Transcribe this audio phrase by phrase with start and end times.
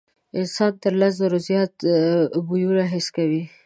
[0.39, 1.73] انسان تر لس زرو زیات
[2.47, 3.41] بویونه حس کوي.